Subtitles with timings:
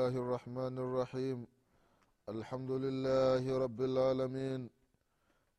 [0.00, 1.46] الله الرحمن الرحيم.
[2.28, 4.70] الحمد لله رب العالمين.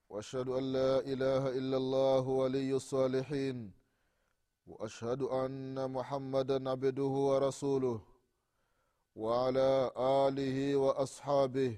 [0.09, 3.71] وأشهد أن لا إله إلا الله ولي الصالحين.
[4.67, 8.01] وأشهد أن محمدا عبده ورسوله.
[9.15, 11.77] وعلى آله وأصحابه.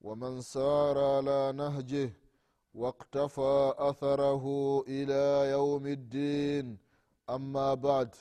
[0.00, 2.12] ومن سار على نهجه.
[2.74, 4.44] واقتفى أثره
[4.88, 6.78] إلى يوم الدين.
[7.30, 8.14] أما بعد.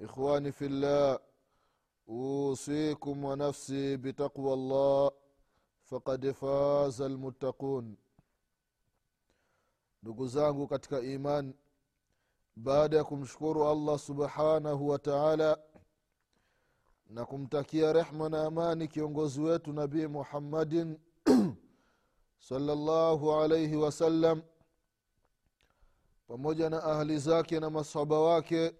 [0.00, 1.29] إخواني في الله.
[2.09, 5.11] اوصيكم ونفسي بتقوى الله
[5.85, 7.95] فقد فاز المتقون
[10.03, 11.53] ndugu zangu katika iman
[12.55, 15.57] baada ya kumshukuru allah subhanahu wa taala
[17.09, 20.97] na kumtakia rehma na amani kiongozi wetu nabii muhammadin
[22.39, 24.41] salllahu alaihi wasallam
[26.27, 28.75] pamoja na ahli zake na masahaba wake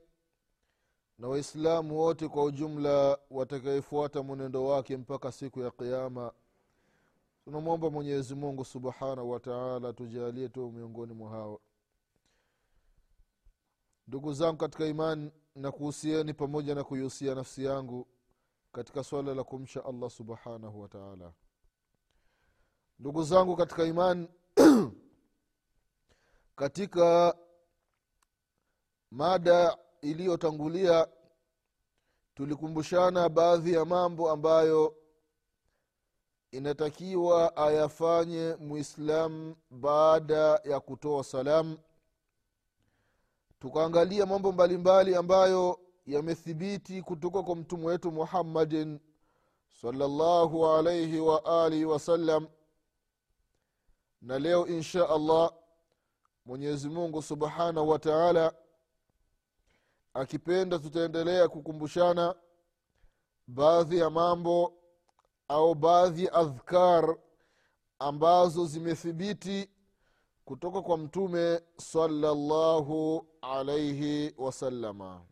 [1.20, 6.32] na waislamu wote kwa ujumla watakayefuata mwenendo wake mpaka siku ya qiama
[7.44, 11.60] tunamwomba mwenyezi mungu subhanahu wataala tujalie tu miongoni mwa hao.
[14.08, 18.06] Ndugu zangu katika imani na kuhusieni pamoja na kuihusia nafsi yangu
[18.72, 21.32] katika swala la kumsha allah subhanahu wataala
[22.98, 24.28] ndugu zangu katika imani
[26.60, 27.36] katika
[29.10, 31.08] mada iliyotangulia
[32.34, 34.96] tulikumbushana baadhi ya mambo ambayo
[36.50, 41.78] inatakiwa ayafanye muislamu baada ya kutoa salamu
[43.60, 49.00] tukaangalia mambo mbalimbali ambayo yamethibiti kutoka kwa mtume wetu muhammadin
[49.82, 52.48] salllahu alaihi waalihi wasallam
[54.22, 55.52] na leo insha allah
[56.44, 58.52] mwenyezi mungu subhanahu wa taala
[60.14, 62.34] akipenda tutaendelea kukumbushana
[63.46, 64.74] baadhi ya mambo
[65.48, 67.16] au baadhi ya adhkar
[67.98, 69.70] ambazo zimethibiti
[70.44, 75.24] kutoka kwa mtume salallahu alaihi wasalama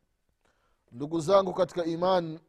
[0.93, 2.41] ndugu zangu katika iman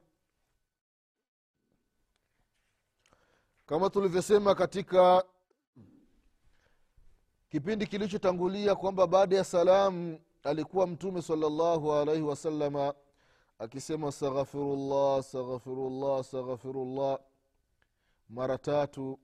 [3.65, 5.23] kama tulivyosema katika
[7.49, 12.93] kipindi kilichotangulia kwamba baada ya salamu alikuwa mtume salllahu alaihi wasalama
[13.59, 17.19] akisema staghfirullah staghfirullah staghfirullah
[18.29, 19.19] mara tatu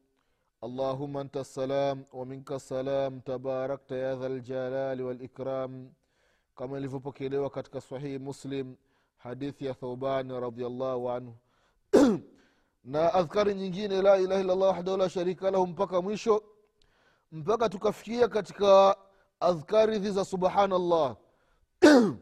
[0.61, 5.89] allahuma anta salam waminka salam tabarakta ya dha ljalali walikram
[6.55, 8.75] kama ilivyopokelewa katika sahihi muslim
[9.17, 11.35] hadithi ya thaubani radiallahu anhu.
[12.83, 16.43] Na adhkari nyingine la ilaha illallah wahdahu la sharika lahu mpaka mwisho
[17.31, 18.97] mpaka tukafikia katika
[19.45, 21.15] adhkari hizi za subhanallah.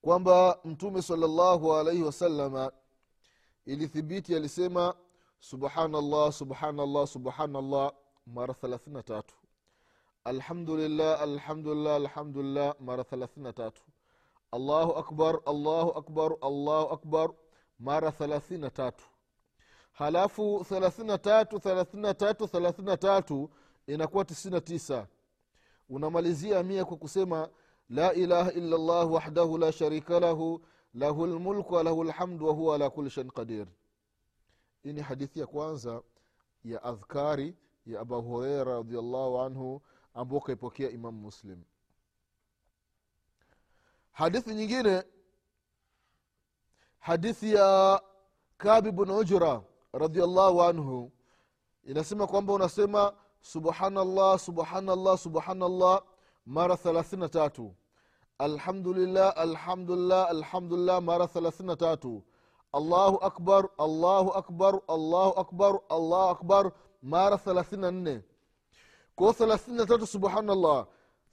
[0.00, 2.72] Kwamba mtume salllahu alaihi wasalama
[3.66, 4.94] ilithibiti alisema
[5.40, 7.92] subhanallah subhanallah subhanallah
[8.26, 9.34] mara thelathini tatu.
[10.24, 13.82] Alhamdulillah alhamdulillah alhamdulillah mara thelathini tatu.
[14.52, 17.30] Allahu akbar allahu akbar allahu akbar
[17.78, 19.04] mara thelathini tatu.
[19.92, 23.50] Halafu thelathini tatu thelathini tatu thelathini tatu
[23.86, 25.06] inakuwa tisini tisa
[25.88, 27.48] unamalizia mia kwa kusema
[27.88, 30.64] la ilaha illa llah wahdahu la sharika lahu
[30.94, 33.66] lahu lmulku walahu lhamdu wahuwa ala kuli shain qadir.
[34.82, 36.02] Hii ni hadithi ya kwanza
[36.64, 39.82] ya adhkari ya abu hureira radiallahu anhu
[40.14, 41.62] ambao kaipokea imamu muslim.
[44.12, 45.02] Hadithi nyingine
[46.98, 48.02] hadithi ya
[48.58, 49.62] kabi bn ujra
[49.92, 51.12] radiallahu anhu
[51.84, 53.14] inasema kwamba unasema
[53.52, 55.96] subhanallah subhanallah subhanallah.
[56.46, 57.66] Mara thelathini tatu.
[58.38, 60.98] Alhamdulillah alhamdulillah alhamdulillah.
[61.00, 62.22] Mara thelathini tatu.
[62.74, 66.64] Allahu akbar allahu akbar allahu akbar allahu akbar.
[67.02, 68.16] Mara thelathini nne.
[69.16, 70.86] Ko thelathini tatu subhanallah.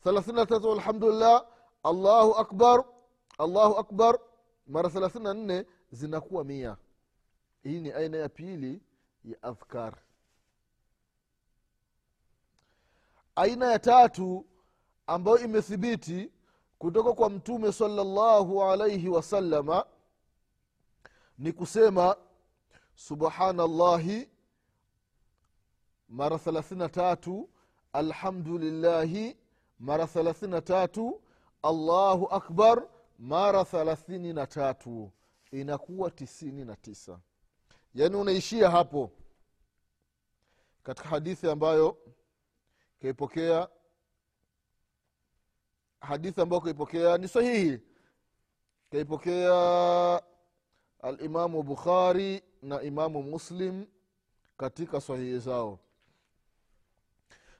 [0.03, 1.45] Thelathini tatu alhamdulillah.
[1.83, 2.77] Allahu akbar
[3.39, 4.13] allahu akbar.
[4.67, 5.57] Mara thelathini nne
[5.91, 6.77] zinakuwa mia.
[7.63, 8.81] Hii ni aina ya pili
[9.23, 9.93] ya adhkar
[13.35, 14.45] aina ya tatu
[15.07, 16.31] ambayo imethibiti
[16.79, 19.85] kutoka kwa mtume salallahu alaihi wasalama
[21.37, 22.15] ni kusema
[22.95, 24.29] subhanallahi
[26.09, 27.49] mara thelathini tatu
[27.93, 29.37] alhamdulillahi
[29.79, 31.21] mara thelathini tatu
[31.63, 32.87] allahu akbar
[33.19, 35.11] mara thelathini na tatu.
[35.51, 37.19] Inakuwa tisini na tisa.
[37.95, 39.11] Yaani unaishia hapo
[40.83, 41.97] katika hadithi ambayo
[43.03, 43.67] kaipokea
[45.99, 47.79] hadithi ambayo kaipokea ni sahihi.
[48.91, 50.21] Kaipokea
[51.01, 53.85] alimamu bukhari na imamu muslim
[54.57, 55.79] katika sahihi zao.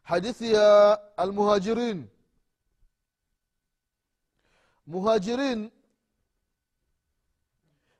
[0.04, 2.08] Hadithi ya almuhajirin.
[4.88, 5.72] Muhajirin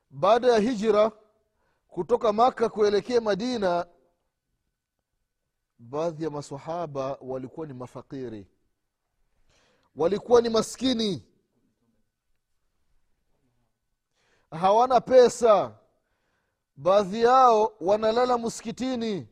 [0.10, 1.12] baada ya hijira
[1.88, 3.86] kutoka maka kuelekea madina
[5.90, 8.48] baadhi ya masahaba walikuwa ni mafakiri.
[9.96, 11.24] Walikuwa ni maskini.
[14.52, 15.80] Hawana pesa.
[16.76, 19.28] Baadhi yao wanalala msikitini.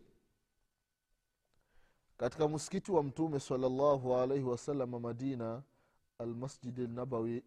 [2.17, 5.63] Katika msikiti wa mtume salllahu alaihi wasalama madina
[6.17, 7.43] almasjidi lnabawi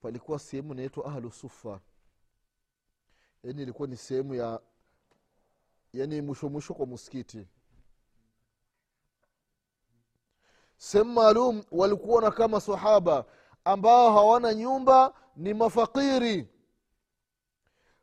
[0.00, 1.80] palikuwa sehemu inaitwa ahlu sufa.
[3.42, 4.60] Yani ilikuwa ni sehemu ya
[5.92, 7.46] yani mwisho mwisho kwa msikiti
[10.82, 13.24] sehemu maalum walikuona na kama sahaba
[13.64, 16.48] ambao hawana nyumba ni mafakiri.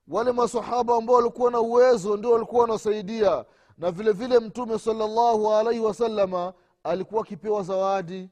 [0.08, 3.46] Wale masahaba ambao walikuwa na uwezo ndio walikuwa wanasaidia.
[3.78, 6.54] Na vile vile mtume salallahu alaihi wasalama
[6.84, 8.30] alikuwa akipewa zawadi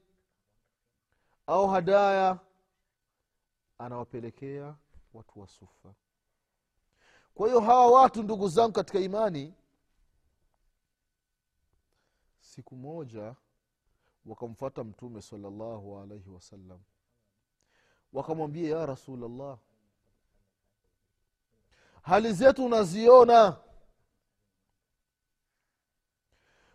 [1.46, 2.38] au hadaya
[3.78, 4.74] anawapelekea
[5.14, 5.94] watu wa sufa.
[7.34, 9.54] Kwa hiyo hawa watu ndugu zangu katika imani
[12.40, 13.34] siku moja
[14.28, 16.80] wakamfata mtume salallahu alaihi wasallam
[18.12, 19.58] wakamwambia ya rasulllah
[22.02, 23.56] hali zetu unaziona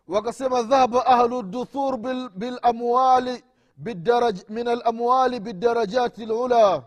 [0.07, 1.97] wakasema dhahaba ahlu duthur
[2.29, 3.43] bilamwali
[3.77, 6.83] بالدرج من الأموال بالدرجات العلى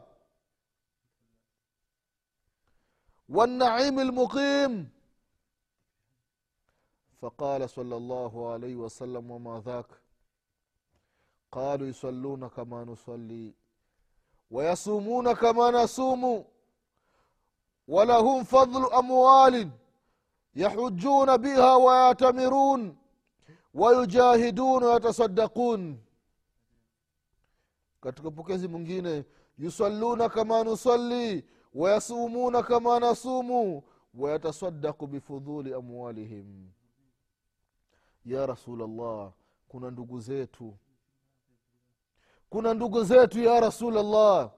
[3.28, 4.90] والنعيم المقيم
[7.20, 9.44] فقال صلى الله عليه وسلم
[11.50, 13.54] qalu yusalluna kama nusalli.
[14.50, 16.44] Wayasumuna kama nasumu.
[17.88, 19.70] Walahum fadlu amwalin.
[20.54, 22.96] Yahujuna biha wayatamirun
[23.75, 25.98] wayujahidun wayatasadakun
[28.00, 29.25] katika pokezi mwingine
[29.58, 31.44] yusalluna kama nusalli.
[31.75, 33.82] Wayasumuna kama nasumu.
[34.14, 36.69] Wayatasadaku bifudhuli amwalihim.
[38.25, 39.32] Ya rasulllah
[39.69, 40.76] kuna ndugu zetu
[42.48, 44.50] kuna ndugu zetu ya rasulllah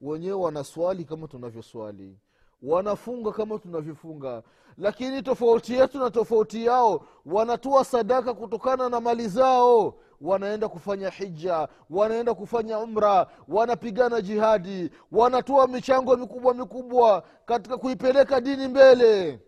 [0.00, 2.18] wenyewe wanaswali kama tunavyoswali.
[2.62, 4.42] Wanafunga kama tunavyofunga.
[4.78, 9.94] Lakini tofauti yetu na tofauti yao wanatoa sadaka kutokana na mali zao.
[10.20, 18.68] Wanaenda kufanya hija wanaenda kufanya umra wanapigana jihadi wanatoa michango mikubwa mikubwa katika kuipeleka dini
[18.68, 19.40] mbele.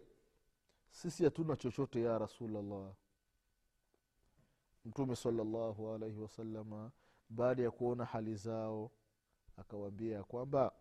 [0.91, 2.93] Sisi hatuna chochote ya rasulllah
[4.85, 6.91] mtume salllahu alaihi wasalama
[7.29, 8.91] baada ya kuona hali zao
[9.57, 10.73] akawaambia ya kwamba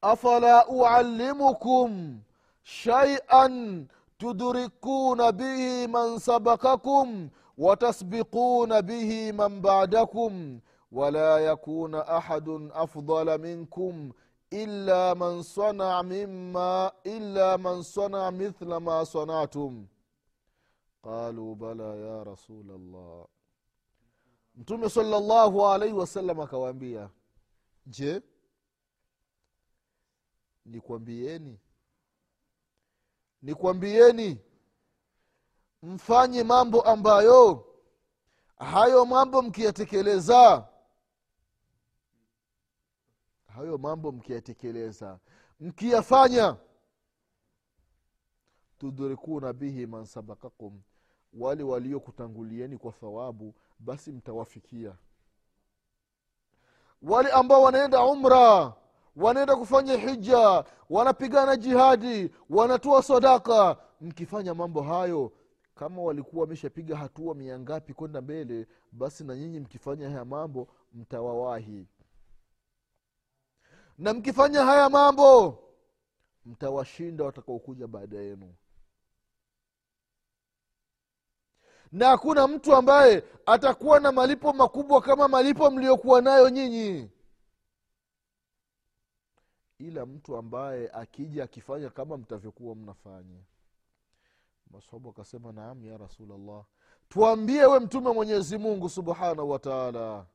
[0.00, 2.20] afala uallimukum
[2.62, 3.86] shaian
[4.18, 10.60] tudrikuna bihi man sabakakum watasbiquna bihi man badakum
[10.92, 14.12] wala yakuna ahadun afdala minkum
[14.50, 17.82] illa man sanaa mima illa man
[18.32, 19.86] mithla ma sanatum
[21.02, 23.26] qaluu bala ya rasul llah
[24.56, 27.10] mtume salllahu alaihi wasallam akawaambia
[27.86, 28.22] je
[30.64, 31.58] nikwambieni?
[33.42, 34.38] Nikwambieni
[35.82, 37.66] mfanye mambo ambayo
[38.58, 40.68] hayo mambo mkiyatekeleza
[43.46, 45.18] hayo mambo mkiyatekeleza
[45.60, 46.56] mkiyafanya
[48.78, 50.82] tudrikuna bihi man sabakakum
[51.32, 54.96] wale waliokutangulieni kwa thawabu basi mtawafikia.
[57.02, 58.72] Wale ambao wanaenda umra
[59.16, 65.32] wanaenda kufanya hija wanapigana jihadi wanatoa sadaka mkifanya mambo hayo
[65.74, 71.86] kama walikuwa wameshapiga hatua mia ngapi kwenda mbele basi na nyinyi mkifanya haya mambo mtawawahi.
[73.98, 75.58] Na mkifanya haya mambo
[76.46, 78.54] mtawashinda watakaokuja baada yenu
[81.92, 87.10] na hakuna mtu ambaye atakuwa na malipo makubwa kama malipo mliokuwa nayo nyinyi.
[89.78, 93.38] Ila mtu ambaye akija akifanya kama mtavyokuwa mnafanya.
[94.70, 96.64] Masahabu akasema naam ya rasulllah
[97.08, 100.26] tuambie we mtume mwenyezi mungu subhanahu wataala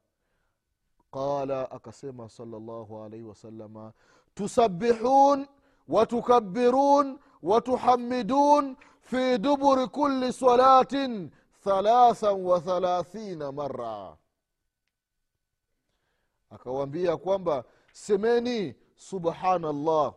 [1.11, 3.93] qala akasema salllahu alaihi wasalama
[4.33, 5.47] tusabihun
[5.87, 11.31] watukabirun watuhamidun fi duburi kuli salatin
[11.65, 14.17] thalathan wa mara
[16.49, 20.13] akawambia kwamba semeni subhanallah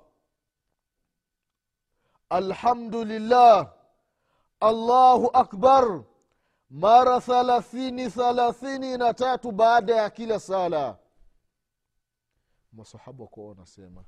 [2.30, 3.72] alhamdulillah
[4.60, 6.04] allahu akbar
[6.70, 10.98] mara thalathini thalathini na tatu baada ya kila sala.
[12.72, 14.04] Masahaba wakawa wanasema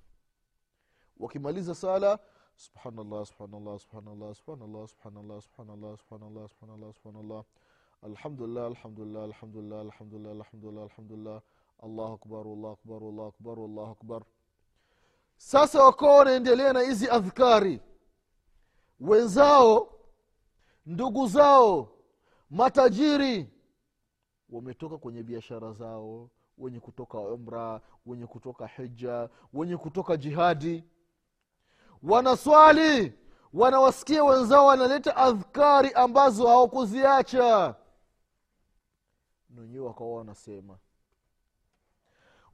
[1.16, 2.18] wakimaliza sala
[2.61, 7.43] subhanallah subhanallah subhanallah subhanallah subhanallah subhanallah subhanallah subhanallah subhanallah.
[8.02, 11.38] Alhamdulillah alhamdulillah alhamdulillah alhamdulillah alhamdulillah alhamdulillah.
[11.83, 14.21] Allahu akbar allahu akbar allahu akbar allahu akbar.
[15.37, 17.81] Sasa wakawa wanaendelea na hizi adhkari.
[19.00, 19.93] Wenzao
[20.87, 21.88] ndugu zao
[22.50, 23.49] matajiri
[24.50, 30.85] wametoka kwenye biashara zao wenye kutoka umra wenye kutoka hija wenye kutoka jihadi
[32.02, 33.14] wanaswali
[33.52, 37.75] wanawasikia wenzao wanaleta adhkari ambazo hawakuziacha.
[39.50, 40.78] Na wenyewe wakawa wanasema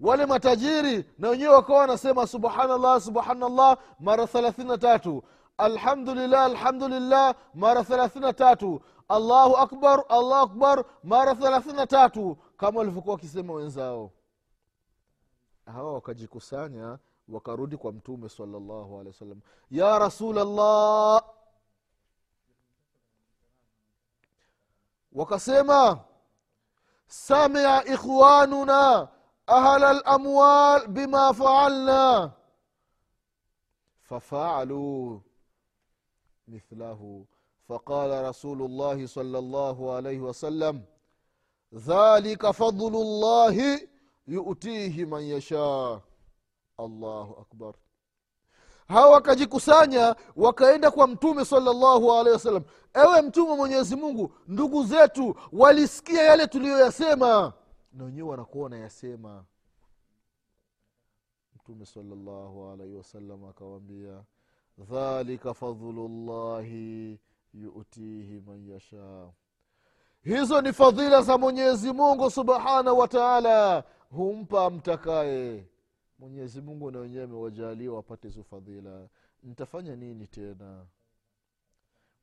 [0.01, 5.23] wale matajiri na wenyewe wakawa wanasema subhanallah subhanallah mara thelathini na tatu.
[5.59, 8.81] Alhamdulillah alhamdulillah mara thelathini na tatu.
[9.09, 12.37] Allahu akbar allahu akbar mara thelathini na tatu.
[12.57, 14.11] Kama walivyokuwa wakisema wenzao.
[15.67, 16.99] Hawa wakajikusanya
[17.30, 21.24] wakarudi kwa mtume salllahu alehi wasallam ya rasulllah
[25.14, 26.00] wakasema
[27.08, 29.08] samia ikhwanuna
[29.48, 32.32] ahla lamwal bima faalna
[34.02, 35.22] fafaaluu
[36.48, 37.26] مثله
[37.70, 40.84] فقال رسول الله صلى الله عليه وسلم
[41.76, 43.80] ذلك فضل الله
[44.28, 46.02] يؤتيه من يشاء
[46.87, 47.75] allahu akbar.
[48.89, 52.65] Hawa wakajikusanya wakaenda kwa mtume salllahu alehi wasallam.
[52.95, 57.53] Ewe mtume mwenyezi mungu ndugu zetu walisikia yale tuliyoyasema?
[57.93, 59.45] Na wenyewe wanakuwa wanayasema
[61.57, 64.23] mtume salllahu alaihi wasallam akawambia
[64.79, 67.21] dhalika fadhlu llahi
[67.55, 69.31] yutihi man yashaa
[70.23, 73.85] hizo ni fadhila za mwenyezi mungu subhanahu wa taala.
[74.11, 75.65] Humpa mtakaye
[76.19, 79.09] mwenyezi mungu na wenyewe amewajalia wapate hizo fadhila.
[79.43, 80.87] Nitafanya nini tena?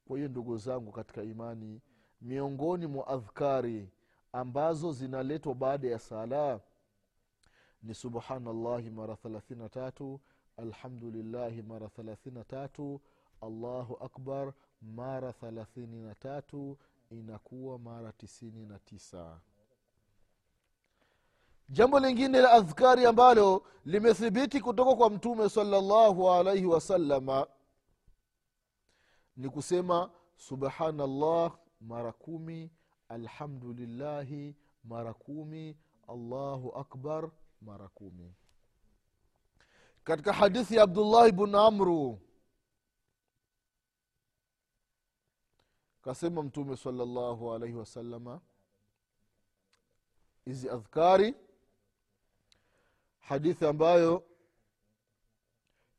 [0.07, 1.81] Kwa hiyo ndugu zangu katika imani
[2.21, 3.89] miongoni mwa adhkari
[4.31, 6.59] ambazo zinaletwa baada ya sala
[7.83, 10.19] ni subhanallahi mara thelathini na tatu
[10.57, 13.01] alhamdulillahi mara thelathini na tatu
[13.41, 16.77] allahu akbar mara thelathini na tatu
[17.11, 19.39] inakuwa mara tisini na tisa
[21.73, 27.47] jambo lingine la adhkari ambalo limethibiti kutoka kwa mtume salllahu alaihi wasalama
[29.37, 32.71] ni kusema subhanallah mara kumi
[33.09, 35.77] alhamdulillahi mara kumi
[36.07, 38.35] allahu akbar mara kumi.
[40.03, 42.19] Katika hadithi ya abdullahi bnu amru
[46.01, 48.41] kasema mtume salllahu alaihi wasalama
[50.45, 51.35] hizi adhkari
[53.27, 54.23] hadithi ambayo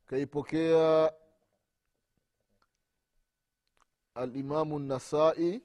[0.06, 1.12] kaipokea
[4.14, 5.62] alimamu nasai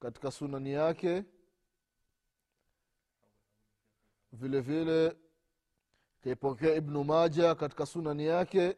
[0.00, 1.24] katika sunani yake.
[4.32, 5.16] Vile vile
[6.24, 8.76] kaipokea ibnu maja katika sunani yake.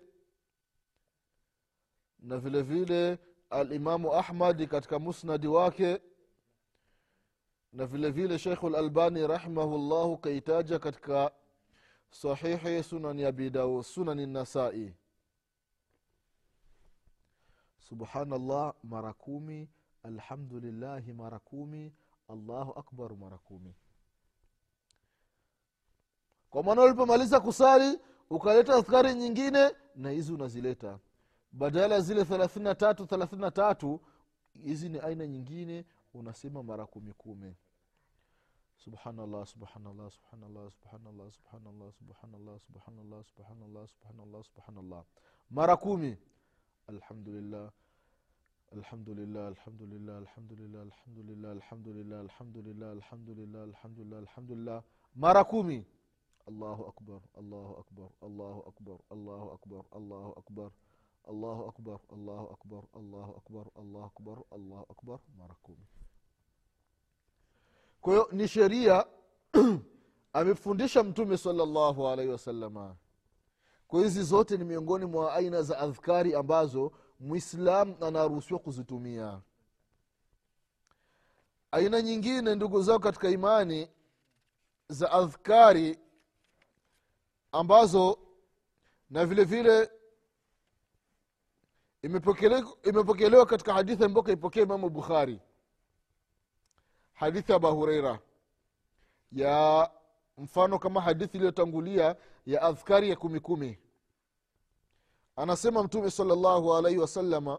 [2.18, 3.18] Na vile vile
[3.50, 6.02] alimamu ahmadi katika musnadi wake
[7.72, 11.30] na vile vile shekhu lalbani rahimahullahu kaitaja katika
[12.10, 13.52] sahihi sunani abi
[13.84, 14.94] sunani nasai
[17.88, 19.68] subhanallah mara kumi.
[20.02, 21.92] Alhamdulillahi mara kumi.
[22.28, 23.74] Allahu akbar mara kumi.
[26.50, 27.98] Kwa maana ulipomaliza kusali
[28.30, 30.98] ukaleta adhkari nyingine na hizi unazileta.
[31.52, 34.00] Badala ya zile thelathini na tatu thelathini na tatu
[34.52, 35.84] hizi ni aina nyingine
[36.18, 37.52] unasema mara kumi kumi
[38.84, 45.02] subhanallah subhanallah subhanallah subhanallah subhanallah subhanallah subhanallah subhanallah subhanallah subhanallah
[45.50, 46.12] mara kumi
[46.88, 47.66] alhamdulillah
[48.74, 54.78] alhamdulillah alhamdulillah alhamdulillah alhamdulillah alhamdulillah alhamdulillah alhamdulillah alhamdulillah alhamdulillah
[55.14, 55.80] mara kumi
[56.50, 60.70] allahu akbar allahu akbar allahu akbar allahu akbar allahu akbar
[61.26, 65.86] allahu akbar allahu akbar allahu akbar allahu akbar allahu akbar mara kumi
[68.06, 69.06] kwa hiyo ni sheria
[70.32, 72.96] amefundisha mtume salllahu alaihi wasalama
[73.88, 79.40] kwa hizi zote ni miongoni mwa aina za adhkari ambazo mwislam anaruhusiwa kuzitumia.
[81.70, 83.88] Aina nyingine ndugu zao katika imani
[84.88, 85.98] za adhkari
[87.52, 88.18] ambazo
[89.10, 89.90] na vile vile
[92.02, 95.40] imepokelewa imepokelewa katika hadithi ambayo kaipokea imamu bukhari
[97.16, 98.18] hadithi ya abahureira
[99.32, 99.90] ya
[100.38, 103.78] mfano kama hadithi iliyotangulia ya adhkari ya kumi kumi.
[105.36, 107.58] Anasema mtume salllahu alaihi wasalama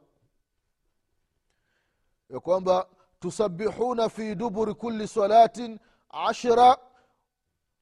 [2.29, 2.87] ya kwamba
[3.19, 6.77] tusabihuna fi duburi kuli salatin ashra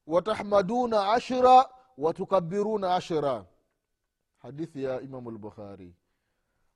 [0.06, 1.68] watahmaduna ashra
[1.98, 3.44] watukabiruna ashra
[4.38, 5.94] hadithi ya imamu lbukhari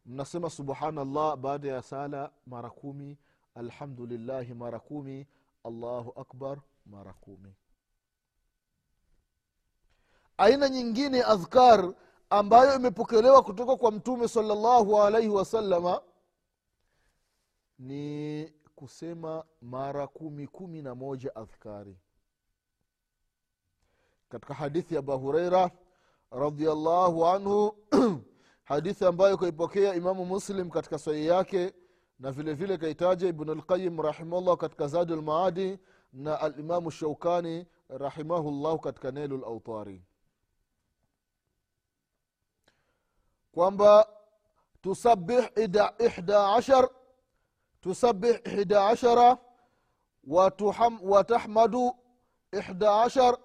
[0.06, 3.18] mnasema subhanallah baada ya sala mara kumi
[3.60, 5.26] alhamdulillahi mara kumi
[5.64, 7.52] allahu akbar mara kumi.
[10.38, 11.94] Aina nyingine adhkar
[12.30, 16.02] ambayo imepokelewa kutoka kwa mtume salllahu alaihi wasalama
[17.78, 21.96] ni kusema mara kumi kumi na moja adhkari
[24.28, 25.70] katika hadithi ya abu hureira
[26.30, 27.76] radiallahu anhu
[28.70, 31.74] hadithi ambayo kaipokea imamu muslim katika sahihi yake
[32.20, 35.78] na vile vile kaitaja ibnu lqayim rahimahullah katika zadu lmaadi
[36.12, 40.02] na alimamu shaukani rahimahullahu katika nelu lautari
[43.52, 44.08] kwamba
[44.82, 46.88] tusabih ihda ashar
[47.80, 49.38] tusabih ihda ashara
[51.02, 51.96] watahmadu
[52.52, 53.38] ihda ashar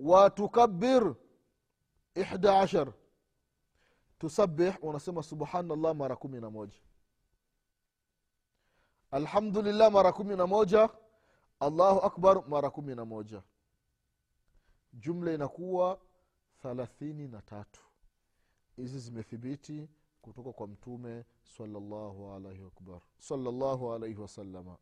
[0.00, 1.14] watukabir
[2.14, 2.92] ihda ashar.
[4.18, 6.78] Tusabih unasema subhanallah mara kumi na moja
[9.10, 10.88] alhamdulillah mara kumi na moja.
[11.60, 13.42] Allahu akbar mara kumi na moja.
[14.92, 16.00] Jumla inakuwa
[16.62, 17.80] thalathini na tatu.
[18.76, 19.88] Hizi zimethibiti
[20.22, 21.24] kutoka kwa mtume
[21.56, 22.32] salllahu
[23.92, 24.76] alaihi wasalama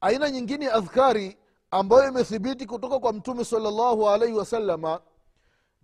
[0.00, 1.38] aina nyingine ya adhkari
[1.70, 5.00] ambayo imethibiti kutoka kwa mtume salllahu alaihi wasalama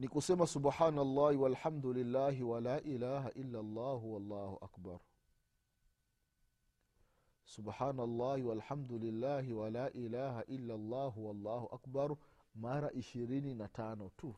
[0.01, 5.01] ni kusema subhanallahi walhamdulillahi wala ilaha illa llahu wallahu akbar.
[7.45, 12.17] Subhanallahi walhamdulillahi wala ilaha illa llahu wallahu akbar
[12.55, 14.35] mara ishirini na tano tu.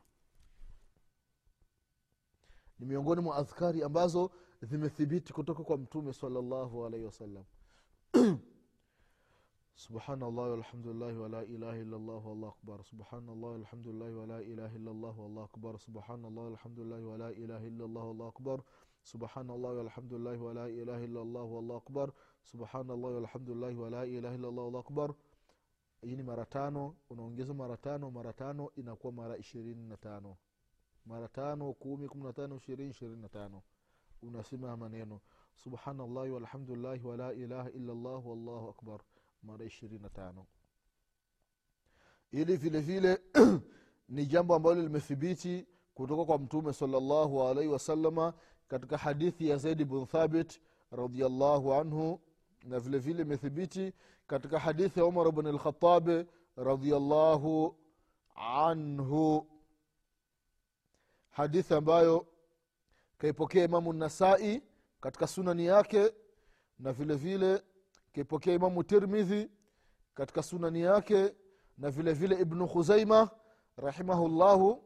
[2.78, 4.30] Ni miongoni mwa adhkari ambazo
[4.62, 7.44] zimethibiti kutoka kwa mtume salllahu alaihi wasallam
[9.81, 14.39] سبحان الله والحمد لله ولا إله إلا الله والله أكبر سبحان الله والحمد لله ولا
[14.39, 18.61] إله إلا الله والله أكبر سبحان الله والحمد لله ولا إله إلا الله والله أكبر
[19.03, 22.07] سبحان الله والحمد لله ولا إله إلا الله والله أكبر
[22.43, 25.13] سبحان الله والحمد لله ولا إله إلا الله والله أكبر
[26.01, 30.37] hii ni mara tano unaongeza mara tano mara tano inakuwa mara ishirini na tano
[31.05, 33.61] mara tano kumi kumi na tano ishirini ishirini na tano
[34.21, 35.21] unasema maneno
[35.55, 38.99] subhanallahi walhamdulillahi wala ilaha illa llah wallahu akbar
[39.42, 40.46] mara ishirini na tano.
[42.32, 43.20] Ili vile vile
[44.08, 48.34] ni jambo ambalo limethibiti kutoka kwa mtume salllahu alaihi wasalama
[48.68, 52.20] katika hadithi ya zaidi bn thabit radiallahu anhu
[52.64, 53.92] na vile vile imethibiti
[54.26, 56.26] katika hadithi ya umar bn lkhatabi
[56.56, 57.76] radiallahu
[58.34, 59.46] anhu.
[61.30, 62.26] Hadithi ambayo
[63.18, 64.62] kaipokea imamu nasai
[65.00, 66.12] katika sunani yake
[66.78, 67.62] na vile vile
[68.14, 69.50] kaipokea imamu tirmidhi
[70.14, 71.34] katika sunani yake
[71.78, 73.30] na vile vile ibnu khuzaima
[73.76, 74.84] rahimahullahu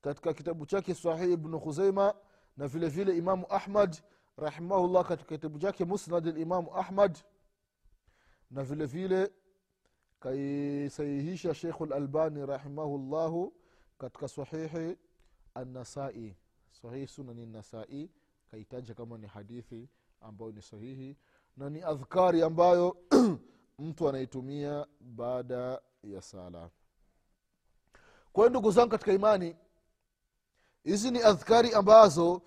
[0.00, 2.14] katika kitabu chake sahihi ibnu khuzaima
[2.56, 3.96] na vile vile imamu ahmad
[4.36, 7.18] rahimahullah katika kitabu chake musnad limamu ahmad
[8.50, 9.32] na vile vile
[10.20, 13.54] kaisahihisha sheikhu lalbani rahimahullahu
[13.98, 14.96] katika sahihi
[15.54, 16.36] annasai.
[16.70, 18.10] Sahihi sunani nasai
[18.50, 19.88] kaitaja kama ni hadithi
[20.20, 21.16] ambayo ni sahihi
[21.56, 22.96] na ni adhkari ambayo
[23.78, 26.70] mtu anaitumia baada ya sala.
[28.32, 29.56] Kwa hiyo ndugu zangu katika imani
[30.84, 32.42] hizi ni adhkari ambazo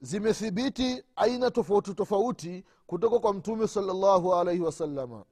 [0.00, 5.24] zimethibiti aina tofauti tofauti kutoka kwa mtume salllahu alaihi wasalama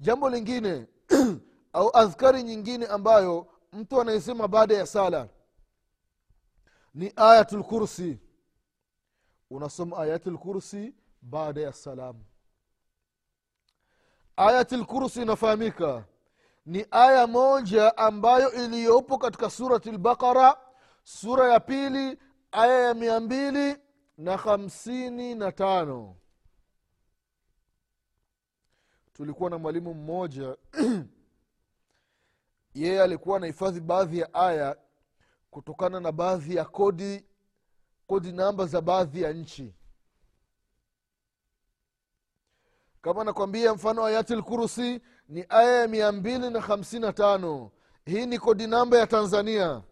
[0.00, 0.86] jambo lingine
[1.72, 5.28] au adhkari nyingine ambayo mtu anaisema baada ya sala
[6.94, 8.18] ni ayatul kursi.
[9.50, 12.24] Unasoma ayatul kursi baada ya salamu.
[14.36, 16.04] Ayatul kursi inafahamika.
[16.66, 20.56] Ni aya moja ambayo iliyopo katika surati lbaqara
[21.02, 22.18] sura ya pili
[22.52, 23.76] aya ya mia mbili
[24.18, 26.16] na hamsini na tano.
[29.12, 30.56] Tulikuwa na mwalimu mmoja.
[32.74, 34.76] Yeye alikuwa anahifadhi baadhi ya aya
[35.50, 37.24] kutokana na baadhi ya kodi
[38.06, 39.74] kodi namba za baadhi ya nchi
[43.04, 47.70] kama nakwambia mfano ayatul kursi ni aya ya mia mbili na hamsini na tano.
[48.06, 49.82] Hii ni kodi namba ya tanzania.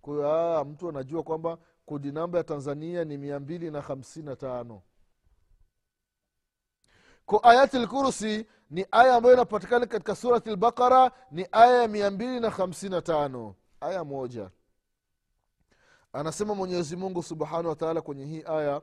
[0.00, 4.82] Kwa, mtu anajua kwamba kodi namba ya tanzania ni mia mbili na hamsini na tano.
[7.26, 12.40] Ko ayatul kursi ni aya ambayo inapatikana katika surati lbaqara ni aya ya mia mbili
[12.40, 13.54] na hamsini na tano.
[13.80, 14.50] Aya moja.
[16.12, 18.82] Anasema mwenyezi mungu subhanahu wa taala kwenye hii aya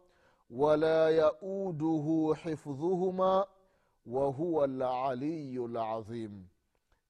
[0.50, 3.46] ولا يؤوده حفظهما
[4.06, 6.46] وهو العلي العظيم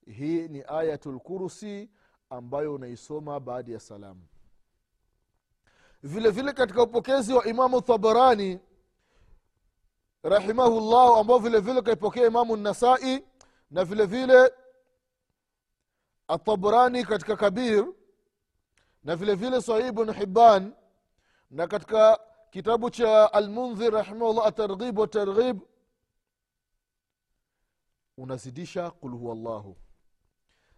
[0.07, 1.91] hii ni ayatul kursi
[2.31, 4.21] ambayo unaisoma baada ya salamu
[6.03, 8.61] vile vile katika upokezi wa imamu tabarani
[10.23, 13.25] rahimahullahu ambao vile vile kaipokea imamu nasai
[13.71, 14.53] na vile vile
[16.29, 17.87] atabrani katika kabir
[19.05, 20.73] na vile vile sahih bnu hiban
[21.51, 22.21] na katika
[22.52, 25.60] kitabu cha almundhir rahimahullah atarghib watarghib
[28.18, 29.78] unazidisha qul huwa llahu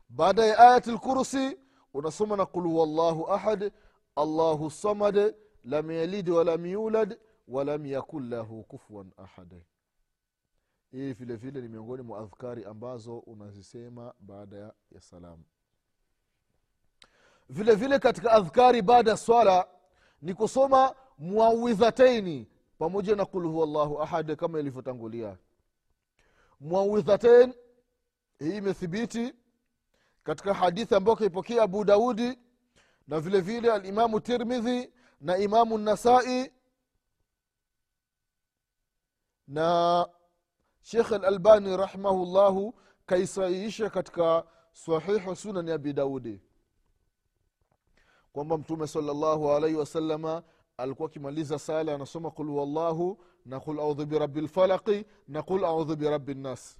[0.09, 1.57] baada ya ayat lkursi
[1.93, 3.71] unasoma na qul huwa llahu ahad
[4.15, 9.61] allahu samad lam yalid walam yulad walam yakun lahu kufuan ahad.
[10.91, 14.57] Hii vile vile ni miongoni mwa adhkari ambazo unazisema baada
[14.91, 15.43] ya salamu
[17.49, 19.67] vile vile katika adhkari baada ya swala
[20.21, 22.47] ni kusoma muawidhataini
[22.77, 25.37] pamoja na kul huwa llahu ahad kama ilivyotangulia.
[26.59, 27.53] Muawidhatain
[28.39, 29.33] hii imethibiti
[30.23, 32.39] katika hadithi ambayo kaipokea abu daudi
[33.07, 36.51] na vile vile alimamu tirmidhi na imamu nasai
[39.47, 40.07] na
[40.81, 42.73] shekh alalbani rahimahullahu
[43.05, 46.41] kaisahihisha katika sahihu sunani abi daudi
[48.33, 50.43] kwamba mtume salllahu alaihi wasalama
[50.77, 56.33] alikuwa akimaliza sala anasoma qul wallahu na qul audhu birabi lfalaqi na qul audhu birabi
[56.35, 56.77] nnas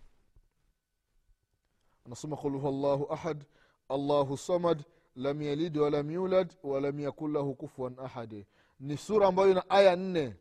[2.06, 3.46] anasoma qul huwallahu ahad
[3.90, 4.84] allahu samad
[5.16, 8.46] lam yalid walam yulad walam yakun lahu kufuan ahadi
[8.80, 10.36] ni sura ambayo ina aya nne.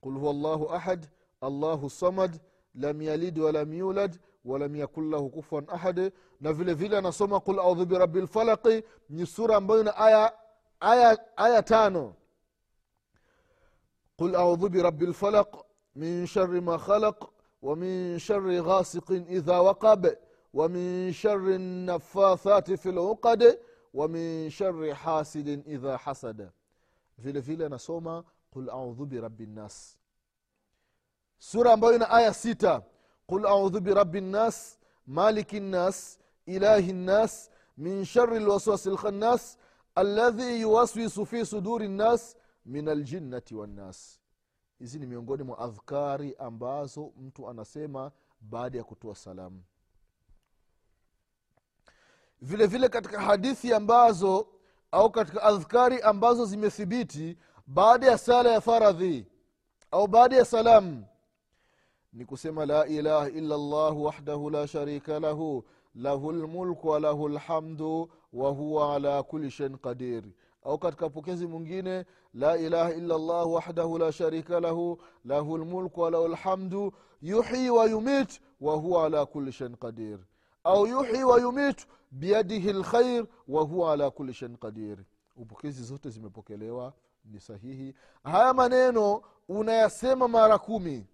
[0.00, 1.06] Qul huwallahu ahad
[1.40, 2.40] allahu samad
[2.74, 7.86] lam yalid walam yulad walam yakun lahu kufuan ahadi na vile vile anasoma qul audhu
[7.86, 10.32] birabi lfalaqi ni sura ambayo ina aya,
[10.80, 12.14] aya, aya tano
[14.18, 20.16] قل أعوذ برب الفلق من شر ما خلق ومن شر غاسق إذا وقب
[20.54, 23.58] ومن شر النفاثات في العقد
[23.94, 26.50] ومن شر حاسد إذا حسد.
[27.22, 29.98] في الفيلة نسوما قل أعوذ برب الناس
[31.38, 32.82] سورة بين آية ستة
[33.28, 39.56] قل أعوذ برب الناس مالك الناس إله الناس من شر الوسواس الخناس
[39.98, 42.36] الذي يوسوس في صدور الناس
[42.68, 44.20] min aljinnati wannas
[44.78, 49.62] hizi ni miongoni mwa adhkari ambazo mtu anasema baada ya kutoa salamu.
[52.40, 54.48] Vile vile katika hadithi ambazo
[54.90, 59.26] au katika adhkari ambazo zimethibiti baada ya sala ya faradhi
[59.90, 61.04] au baada ya salamu
[62.12, 68.94] ni kusema la ilaha illa llah wahdahu la sharika lahu lahu lmulku walahu lhamdu wahuwa
[68.94, 70.24] ala kuli shein qadir
[70.62, 76.28] au katika pokezi mwingine la ilaha illa llah wahdahu la sharika lahu lahu lmulku walahu
[76.28, 76.92] lhamdu
[77.22, 80.18] yuhyi wa yumit wahuwa ala kuli shein qadir.
[80.64, 84.98] Au yuhyi wa yumit biyadihi lkhair wahuwa ala kuli shein qadir.
[85.36, 86.92] Upokezi zote zimepokelewa
[87.24, 87.94] ni sahihi.
[88.24, 91.06] Haya maneno unayasema mara kumi.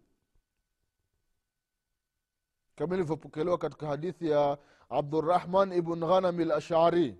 [2.76, 7.16] Kama ilivyopokelewa katika hadithi ya abdurahman ibn ghanami lashari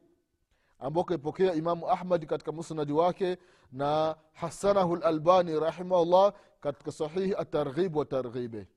[0.85, 3.39] ambao kaipokea imamu ahmad katika musnadi wake
[3.73, 8.69] na hasanahu lalbani rahimahullah katika sahihi atarghib wa targhibe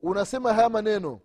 [0.00, 1.20] unasema haya maneno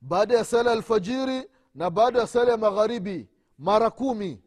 [0.00, 3.28] baada ya sala alfajiri na baada ya sala ya magharibi
[3.58, 4.42] mara kumi.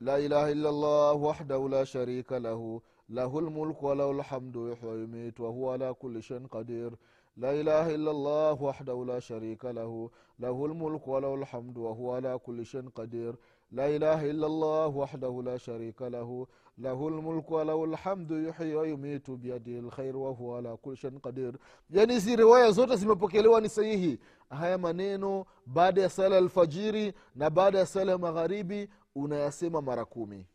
[0.00, 5.74] La ilaha illa llah wahdahu la sharika lahu lahu lmulku walahu lhamdu yuhyi wayumit wahuwa
[5.74, 6.92] ala kuli shein qadir
[7.36, 12.66] لا إله إلا الله وحده لا شريك له له الملك وله الحمد وهو على كل
[12.66, 13.36] شيء قدير
[13.72, 16.46] لا إله إلا الله وحده لا شريك له
[16.78, 21.54] له الملك وله الحمد yuhyi wayumitu biyadihi lkhair wahuwa ala kuli shain qadir.
[21.90, 24.18] Yani hizi riwaya zote zimepokelewa ni sahihi.
[24.50, 30.46] Haya maneno baada ya sala alfajiri na baada ya sala magharibi unayasema mara kumi.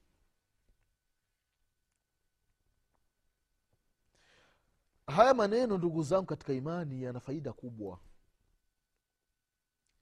[5.07, 7.99] Haya maneno ndugu zangu katika imani yana faida kubwa.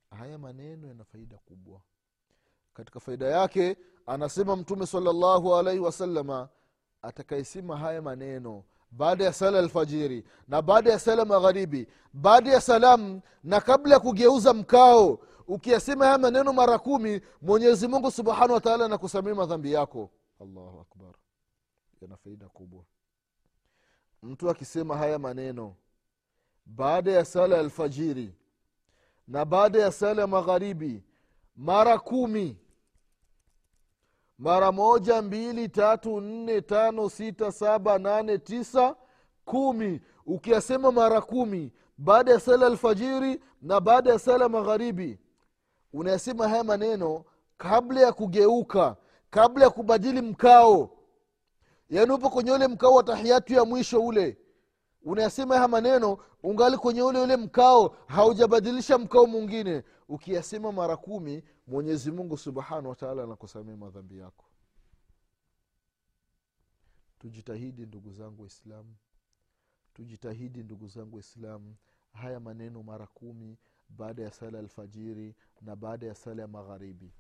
[0.10, 1.82] Haya maneno yana faida kubwa.
[2.74, 6.50] Katika faida yake anasema mtume salllahu alaihi wasalama
[7.02, 13.22] atakaesema haya maneno baada ya sala alfajiri na baada ya sala magharibi baada ya salamu
[13.44, 19.36] na kabla ya kugeuza mkao ukiyasema haya maneno mara kumi mwenyezi mungu subhanahu wataala anakusamia
[19.36, 20.10] madhambi yako.
[20.42, 21.14] Allahu akbar.
[22.02, 22.84] Yana faida kubwa
[24.26, 25.76] mtu akisema haya maneno
[26.66, 28.34] baada ya sala ya alfajiri
[29.28, 31.04] na baada ya sala ya magharibi
[31.56, 32.58] mara kumi
[34.38, 38.96] mara moja mbili tatu nne tano sita saba nane tisa
[39.46, 40.02] kumi.
[40.26, 45.20] Ukiyasema mara kumi baada ya sala alfajiri na baada ya sala magharibi
[45.94, 47.26] unayasema haya maneno
[47.58, 48.96] kabla ya kugeuka
[49.30, 50.95] kabla ya kubadili mkao
[51.90, 54.38] yaani upo kwenye ule mkao wa tahiyatu ya mwisho ule.
[55.02, 59.84] Unayasema haya maneno ungali kwenye ule ule mkao haujabadilisha mkao mwingine.
[60.10, 64.46] Ukiyasema mara kumi mwenyezi mungu subhanahu wataala anakusamia madhambi yako.
[67.20, 68.96] Tujitahidi ndugu zangu waislamu.
[69.94, 71.76] Tujitahidi ndugu zangu waislamu
[72.14, 73.58] haya maneno mara kumi
[73.90, 77.14] baada ya sala alfajiri na baada ya sala ya magharibi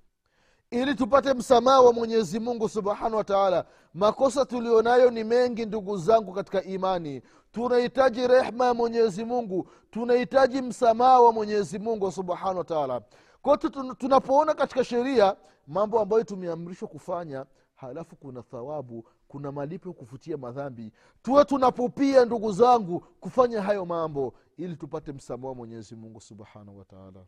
[0.71, 6.63] ili tupate msamaha wa mwenyezi mungu subhanahu wataala makosa tulionayo ni mengi ndugu zangu katika
[6.63, 7.21] imani.
[7.51, 9.69] Tunahitaji rehma ya mwenyezi mungu.
[9.91, 13.01] Tunahitaji msamaha wa mwenyezi mungu subhanahu wataala
[13.41, 15.35] kote tunapoona katika sheria
[15.67, 20.91] mambo ambayo tumeamrishwa kufanya halafu kuna thawabu kuna malipo kufutia madhambi.
[21.21, 27.25] Tuwe tunapopia ndugu zangu kufanya hayo mambo ili tupate msamaha wa mwenyezi mungu subhanahu wataala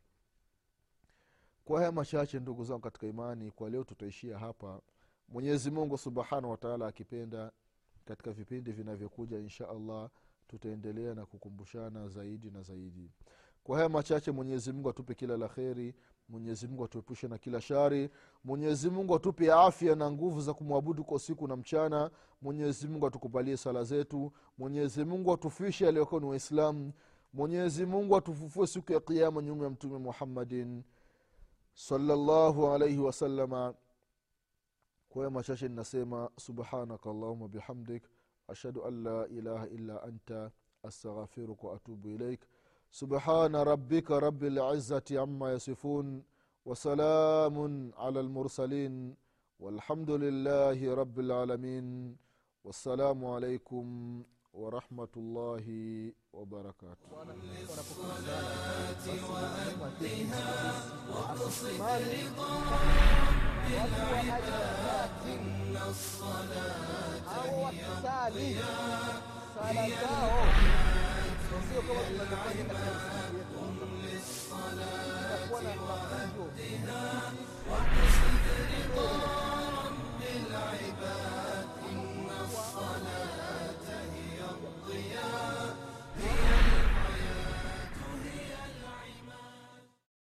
[1.67, 4.82] kwa haya machache ndugu zangu katika imani kwa leo tutaishia hapa.
[5.30, 7.51] Mwenyezi mungu subhanahu wataala akipenda
[8.06, 10.10] katika vipindi vinavyokuja insha allah
[10.47, 13.12] tutaendelea na kukumbushana zaidi na zaidi.
[13.63, 15.95] Kwa haya machache mwenyezi mungu atupe kila la kheri
[16.30, 18.10] mwenyezi mungu atuepushe na kila shari
[18.43, 23.58] mwenyezi mungu atupe afya na nguvu za kumwabudu kwa usiku na mchana mwenyezi mungu atukubalie
[23.58, 26.93] sala zetu mwenyezi mungu atufishe aliyokuwa ni waislamu
[27.34, 30.84] mwenyezi mungu atufufue siku ya kiama nyuma ya mtume muhammadin
[31.77, 33.73] صلى الله عليه وسلم.
[35.09, 38.01] كويما شاش النسيمة سبحانك اللهم بحمدك.
[38.49, 40.51] أشهد أن لا إله إلا أنت.
[40.85, 42.39] أستغفرك وأتوب إليك.
[42.91, 46.23] سبحان ربك رب العزة عما يصفون.
[46.65, 49.15] وسلام على المرسلين.
[49.59, 52.17] والحمد لله رب العالمين.
[52.63, 53.85] والسلام عليكم
[54.58, 55.65] ورحمة الله
[56.34, 57.10] وبركاته.
[59.78, 60.43] وأدها
[63.86, 67.30] العباد إن الصلاة
[74.04, 77.32] للصلاة وأدها
[77.70, 79.37] واقصد لطرب